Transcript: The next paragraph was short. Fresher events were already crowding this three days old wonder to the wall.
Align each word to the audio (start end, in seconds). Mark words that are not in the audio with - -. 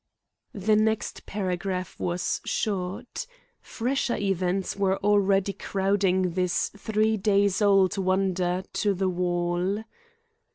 The 0.55 0.75
next 0.75 1.27
paragraph 1.27 1.99
was 1.99 2.41
short. 2.43 3.27
Fresher 3.61 4.15
events 4.17 4.75
were 4.75 4.97
already 5.03 5.53
crowding 5.53 6.31
this 6.31 6.69
three 6.75 7.17
days 7.17 7.61
old 7.61 7.99
wonder 7.99 8.63
to 8.73 8.95
the 8.95 9.09
wall. 9.09 9.83